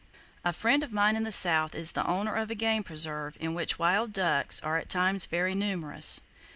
—A 0.43 0.51
friend 0.51 0.83
of 0.83 0.91
mine 0.91 1.15
in 1.15 1.25
the 1.25 1.31
South 1.31 1.75
is 1.75 1.91
the 1.91 2.03
owner 2.07 2.33
of 2.33 2.49
a 2.49 2.55
game 2.55 2.81
preserve 2.81 3.37
in 3.39 3.53
which 3.53 3.77
wild 3.77 4.13
ducks 4.13 4.59
are 4.61 4.79
at 4.79 4.89
times 4.89 5.27
very 5.27 5.53
numerous. 5.53 6.21